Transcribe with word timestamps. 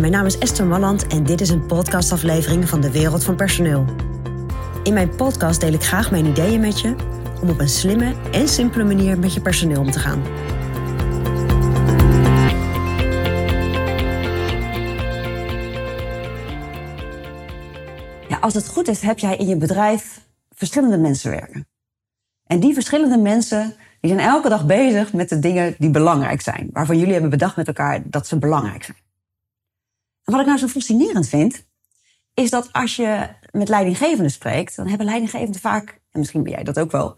Mijn 0.00 0.12
naam 0.12 0.26
is 0.26 0.38
Esther 0.38 0.66
Malland 0.66 1.06
en 1.06 1.24
dit 1.24 1.40
is 1.40 1.48
een 1.48 1.66
podcastaflevering 1.66 2.68
van 2.68 2.80
de 2.80 2.90
Wereld 2.90 3.24
van 3.24 3.36
Personeel. 3.36 3.84
In 4.82 4.92
mijn 4.92 5.16
podcast 5.16 5.60
deel 5.60 5.72
ik 5.72 5.82
graag 5.82 6.10
mijn 6.10 6.26
ideeën 6.26 6.60
met 6.60 6.80
je 6.80 6.94
om 7.42 7.48
op 7.48 7.60
een 7.60 7.68
slimme 7.68 8.14
en 8.30 8.48
simpele 8.48 8.84
manier 8.84 9.18
met 9.18 9.34
je 9.34 9.40
personeel 9.40 9.80
om 9.80 9.90
te 9.90 9.98
gaan. 9.98 10.22
Ja, 18.28 18.38
als 18.40 18.54
het 18.54 18.68
goed 18.68 18.88
is, 18.88 19.00
heb 19.00 19.18
jij 19.18 19.36
in 19.36 19.46
je 19.46 19.56
bedrijf 19.56 20.20
verschillende 20.50 20.98
mensen 20.98 21.30
werken. 21.30 21.68
En 22.46 22.60
die 22.60 22.74
verschillende 22.74 23.18
mensen 23.18 23.74
die 24.00 24.12
zijn 24.14 24.26
elke 24.28 24.48
dag 24.48 24.66
bezig 24.66 25.12
met 25.12 25.28
de 25.28 25.38
dingen 25.38 25.74
die 25.78 25.90
belangrijk 25.90 26.40
zijn. 26.40 26.68
Waarvan 26.72 26.98
jullie 26.98 27.12
hebben 27.12 27.30
bedacht 27.30 27.56
met 27.56 27.66
elkaar 27.66 28.02
dat 28.04 28.26
ze 28.26 28.38
belangrijk 28.38 28.84
zijn. 28.84 29.01
Wat 30.24 30.40
ik 30.40 30.46
nou 30.46 30.58
zo 30.58 30.66
fascinerend 30.66 31.28
vind, 31.28 31.66
is 32.34 32.50
dat 32.50 32.72
als 32.72 32.96
je 32.96 33.28
met 33.50 33.68
leidinggevenden 33.68 34.30
spreekt, 34.30 34.76
dan 34.76 34.88
hebben 34.88 35.06
leidinggevenden 35.06 35.60
vaak, 35.60 36.00
en 36.10 36.18
misschien 36.18 36.42
ben 36.42 36.52
jij 36.52 36.64
dat 36.64 36.78
ook 36.78 36.90
wel, 36.90 37.16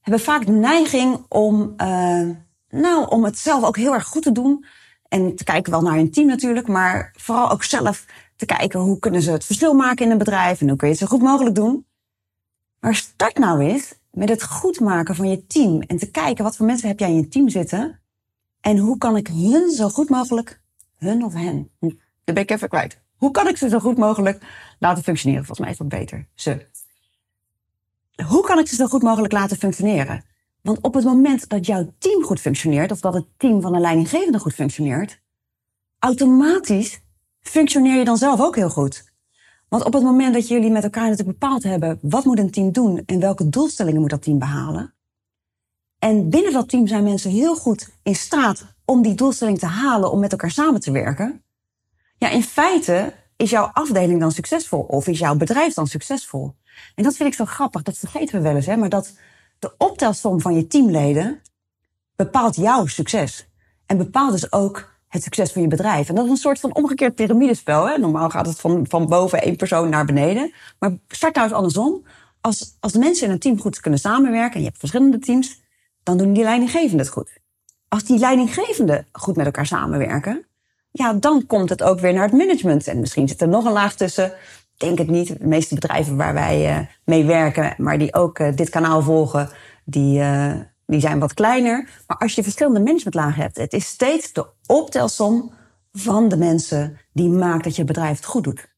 hebben 0.00 0.22
vaak 0.22 0.46
de 0.46 0.52
neiging 0.52 1.24
om, 1.28 1.74
uh, 1.76 2.28
nou, 2.68 3.08
om 3.08 3.24
het 3.24 3.38
zelf 3.38 3.64
ook 3.64 3.76
heel 3.76 3.94
erg 3.94 4.06
goed 4.06 4.22
te 4.22 4.32
doen. 4.32 4.64
En 5.08 5.36
te 5.36 5.44
kijken 5.44 5.72
wel 5.72 5.82
naar 5.82 5.96
hun 5.96 6.10
team 6.10 6.26
natuurlijk, 6.26 6.68
maar 6.68 7.14
vooral 7.18 7.50
ook 7.50 7.62
zelf 7.62 8.06
te 8.36 8.46
kijken 8.46 8.80
hoe 8.80 8.98
kunnen 8.98 9.22
ze 9.22 9.30
het 9.30 9.44
verschil 9.44 9.74
maken 9.74 10.04
in 10.04 10.10
een 10.10 10.18
bedrijf 10.18 10.60
en 10.60 10.68
hoe 10.68 10.76
kun 10.76 10.88
je 10.88 10.92
het 10.92 11.02
zo 11.02 11.08
goed 11.08 11.22
mogelijk 11.22 11.54
doen. 11.54 11.86
Maar 12.80 12.94
start 12.94 13.38
nou 13.38 13.60
eens 13.60 13.94
met 14.10 14.28
het 14.28 14.42
goed 14.44 14.80
maken 14.80 15.14
van 15.14 15.28
je 15.28 15.46
team 15.46 15.80
en 15.80 15.96
te 15.96 16.10
kijken 16.10 16.44
wat 16.44 16.56
voor 16.56 16.66
mensen 16.66 16.88
heb 16.88 16.98
jij 16.98 17.08
in 17.08 17.16
je 17.16 17.28
team 17.28 17.48
zitten 17.48 18.00
en 18.60 18.78
hoe 18.78 18.98
kan 18.98 19.16
ik 19.16 19.26
hun 19.26 19.70
zo 19.70 19.88
goed 19.88 20.08
mogelijk, 20.08 20.60
hun 20.96 21.24
of 21.24 21.34
hen, 21.34 21.70
dat 22.34 22.46
ben 22.46 22.56
ik 22.56 22.62
even 22.62 22.68
kwijt. 22.68 22.98
Hoe 23.16 23.30
kan 23.30 23.48
ik 23.48 23.56
ze 23.56 23.68
zo 23.68 23.78
goed 23.78 23.98
mogelijk 23.98 24.42
laten 24.78 25.02
functioneren? 25.02 25.44
Volgens 25.44 25.66
mij 25.66 25.70
is 25.70 25.78
dat 25.78 25.88
beter. 25.88 26.26
Ze. 26.34 26.66
Hoe 28.26 28.44
kan 28.44 28.58
ik 28.58 28.66
ze 28.68 28.74
zo 28.74 28.86
goed 28.86 29.02
mogelijk 29.02 29.32
laten 29.32 29.56
functioneren? 29.56 30.24
Want 30.62 30.80
op 30.80 30.94
het 30.94 31.04
moment 31.04 31.48
dat 31.48 31.66
jouw 31.66 31.92
team 31.98 32.22
goed 32.22 32.40
functioneert, 32.40 32.90
of 32.90 33.00
dat 33.00 33.14
het 33.14 33.24
team 33.36 33.60
van 33.60 33.74
een 33.74 33.80
leidinggevende 33.80 34.38
goed 34.38 34.54
functioneert, 34.54 35.20
automatisch 35.98 37.00
functioneer 37.40 37.98
je 37.98 38.04
dan 38.04 38.16
zelf 38.16 38.40
ook 38.40 38.56
heel 38.56 38.70
goed. 38.70 39.08
Want 39.68 39.84
op 39.84 39.92
het 39.92 40.02
moment 40.02 40.34
dat 40.34 40.48
jullie 40.48 40.70
met 40.70 40.84
elkaar 40.84 41.08
natuurlijk 41.08 41.38
bepaald 41.38 41.62
hebben, 41.62 41.98
wat 42.02 42.24
moet 42.24 42.38
een 42.38 42.50
team 42.50 42.72
doen 42.72 43.02
en 43.06 43.20
welke 43.20 43.48
doelstellingen 43.48 44.00
moet 44.00 44.10
dat 44.10 44.22
team 44.22 44.38
behalen? 44.38 44.94
En 45.98 46.30
binnen 46.30 46.52
dat 46.52 46.68
team 46.68 46.86
zijn 46.86 47.04
mensen 47.04 47.30
heel 47.30 47.56
goed 47.56 47.88
in 48.02 48.14
staat 48.14 48.64
om 48.84 49.02
die 49.02 49.14
doelstelling 49.14 49.58
te 49.58 49.66
halen, 49.66 50.10
om 50.12 50.20
met 50.20 50.32
elkaar 50.32 50.50
samen 50.50 50.80
te 50.80 50.90
werken. 50.90 51.42
Ja, 52.20 52.28
in 52.28 52.42
feite 52.42 53.12
is 53.36 53.50
jouw 53.50 53.70
afdeling 53.72 54.20
dan 54.20 54.32
succesvol 54.32 54.80
of 54.80 55.06
is 55.06 55.18
jouw 55.18 55.34
bedrijf 55.34 55.74
dan 55.74 55.86
succesvol? 55.86 56.54
En 56.94 57.04
dat 57.04 57.16
vind 57.16 57.28
ik 57.28 57.34
zo 57.34 57.44
grappig, 57.44 57.82
dat 57.82 57.98
vergeten 57.98 58.36
we 58.36 58.42
wel 58.42 58.54
eens, 58.54 58.66
hè? 58.66 58.76
maar 58.76 58.88
dat 58.88 59.12
de 59.58 59.74
optelsom 59.78 60.40
van 60.40 60.54
je 60.54 60.66
teamleden 60.66 61.40
bepaalt 62.16 62.56
jouw 62.56 62.86
succes. 62.86 63.48
En 63.86 63.96
bepaalt 63.96 64.32
dus 64.32 64.52
ook 64.52 64.92
het 65.08 65.22
succes 65.22 65.52
van 65.52 65.62
je 65.62 65.68
bedrijf. 65.68 66.08
En 66.08 66.14
dat 66.14 66.24
is 66.24 66.30
een 66.30 66.36
soort 66.36 66.60
van 66.60 66.74
omgekeerd 66.74 67.14
piramidespel. 67.14 67.88
Hè? 67.88 67.98
Normaal 67.98 68.30
gaat 68.30 68.46
het 68.46 68.60
van, 68.60 68.86
van 68.88 69.06
boven 69.06 69.42
één 69.42 69.56
persoon 69.56 69.88
naar 69.88 70.04
beneden. 70.04 70.52
Maar 70.78 70.96
start 71.08 71.34
nou 71.34 71.46
eens 71.46 71.56
andersom. 71.56 72.04
Als, 72.40 72.76
als 72.80 72.92
mensen 72.92 73.26
in 73.26 73.32
een 73.32 73.38
team 73.38 73.60
goed 73.60 73.80
kunnen 73.80 74.00
samenwerken, 74.00 74.54
en 74.54 74.60
je 74.60 74.66
hebt 74.66 74.78
verschillende 74.78 75.18
teams, 75.18 75.60
dan 76.02 76.18
doen 76.18 76.32
die 76.32 76.44
leidinggevenden 76.44 76.98
het 76.98 77.08
goed. 77.08 77.30
Als 77.88 78.04
die 78.04 78.18
leidinggevenden 78.18 79.06
goed 79.12 79.36
met 79.36 79.46
elkaar 79.46 79.66
samenwerken, 79.66 80.46
ja, 80.90 81.12
dan 81.12 81.46
komt 81.46 81.68
het 81.68 81.82
ook 81.82 82.00
weer 82.00 82.12
naar 82.12 82.22
het 82.22 82.32
management. 82.32 82.86
En 82.86 83.00
misschien 83.00 83.28
zit 83.28 83.40
er 83.40 83.48
nog 83.48 83.64
een 83.64 83.72
laag 83.72 83.94
tussen. 83.94 84.32
Denk 84.76 84.98
het 84.98 85.08
niet. 85.08 85.28
De 85.28 85.46
meeste 85.46 85.74
bedrijven 85.74 86.16
waar 86.16 86.34
wij 86.34 86.80
uh, 86.80 86.86
mee 87.04 87.24
werken, 87.24 87.74
maar 87.78 87.98
die 87.98 88.14
ook 88.14 88.38
uh, 88.38 88.54
dit 88.54 88.70
kanaal 88.70 89.02
volgen, 89.02 89.50
die, 89.84 90.18
uh, 90.18 90.54
die 90.86 91.00
zijn 91.00 91.18
wat 91.18 91.34
kleiner. 91.34 91.88
Maar 92.06 92.16
als 92.18 92.34
je 92.34 92.42
verschillende 92.42 92.80
managementlagen 92.80 93.42
hebt, 93.42 93.56
het 93.56 93.72
is 93.72 93.86
steeds 93.86 94.32
de 94.32 94.46
optelsom 94.66 95.52
van 95.92 96.28
de 96.28 96.36
mensen 96.36 96.98
die 97.12 97.28
maakt 97.28 97.64
dat 97.64 97.76
je 97.76 97.84
bedrijf 97.84 98.16
het 98.16 98.24
goed 98.24 98.44
doet. 98.44 98.68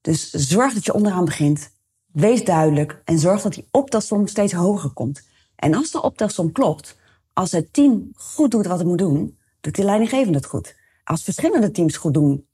Dus 0.00 0.30
zorg 0.30 0.74
dat 0.74 0.84
je 0.84 0.94
onderaan 0.94 1.24
begint. 1.24 1.70
Wees 2.06 2.44
duidelijk 2.44 3.02
en 3.04 3.18
zorg 3.18 3.42
dat 3.42 3.54
die 3.54 3.68
optelsom 3.70 4.26
steeds 4.26 4.52
hoger 4.52 4.90
komt. 4.90 5.22
En 5.56 5.74
als 5.74 5.90
de 5.90 6.02
optelsom 6.02 6.52
klopt, 6.52 6.96
als 7.32 7.52
het 7.52 7.72
team 7.72 8.10
goed 8.14 8.50
doet 8.50 8.66
wat 8.66 8.78
het 8.78 8.86
moet 8.86 8.98
doen, 8.98 9.38
doet 9.60 9.76
de 9.76 9.84
leidinggevende 9.84 10.38
het 10.38 10.46
goed. 10.46 10.80
Als 11.04 11.22
verschillende 11.22 11.70
teams 11.70 11.96
goed 11.96 12.14
doen 12.14 12.46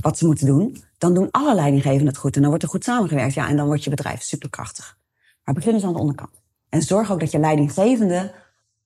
wat 0.00 0.18
ze 0.18 0.26
moeten 0.26 0.46
doen, 0.46 0.82
dan 0.98 1.14
doen 1.14 1.30
alle 1.30 1.54
leidinggevenden 1.54 2.06
het 2.06 2.16
goed. 2.16 2.34
En 2.34 2.40
dan 2.40 2.50
wordt 2.50 2.64
er 2.64 2.70
goed 2.70 2.84
samengewerkt. 2.84 3.34
Ja, 3.34 3.48
en 3.48 3.56
dan 3.56 3.66
wordt 3.66 3.84
je 3.84 3.90
bedrijf 3.90 4.22
superkrachtig. 4.22 4.98
Maar 5.44 5.54
begin 5.54 5.74
eens 5.74 5.84
aan 5.84 5.92
de 5.92 5.98
onderkant. 5.98 6.40
En 6.68 6.82
zorg 6.82 7.12
ook 7.12 7.20
dat 7.20 7.30
je 7.30 7.38
leidinggevenden 7.38 8.32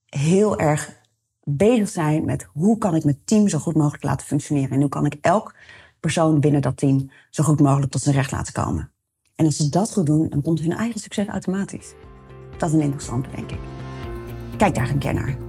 heel 0.05 0.59
erg 0.59 0.97
bezig 1.43 1.89
zijn 1.89 2.25
met 2.25 2.47
hoe 2.53 2.77
kan 2.77 2.95
ik 2.95 3.03
mijn 3.03 3.21
team 3.25 3.47
zo 3.47 3.59
goed 3.59 3.75
mogelijk 3.75 4.03
laten 4.03 4.27
functioneren. 4.27 4.69
En 4.69 4.79
hoe 4.79 4.89
kan 4.89 5.05
ik 5.05 5.17
elk 5.21 5.55
persoon 5.99 6.39
binnen 6.39 6.61
dat 6.61 6.77
team 6.77 7.11
zo 7.29 7.43
goed 7.43 7.59
mogelijk 7.59 7.91
tot 7.91 8.01
zijn 8.01 8.15
recht 8.15 8.31
laten 8.31 8.53
komen. 8.53 8.91
En 9.35 9.45
als 9.45 9.55
ze 9.55 9.69
dat 9.69 9.91
goed 9.91 10.05
doen, 10.05 10.29
dan 10.29 10.41
komt 10.41 10.59
hun 10.59 10.73
eigen 10.73 10.99
succes 10.99 11.27
automatisch. 11.27 11.93
Dat 12.57 12.69
is 12.69 12.75
een 12.75 12.81
interessante, 12.81 13.29
denk 13.35 13.51
ik. 13.51 13.59
Kijk 14.57 14.75
daar 14.75 14.89
een 14.89 14.99
keer 14.99 15.13
naar. 15.13 15.48